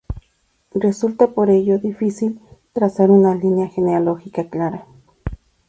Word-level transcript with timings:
Resulta 0.73 1.27
por 1.27 1.51
ello 1.51 1.77
difícil 1.77 2.39
trazar 2.73 3.11
una 3.11 3.35
línea 3.35 3.67
genealógica 3.67 4.49
clara. 4.49 4.87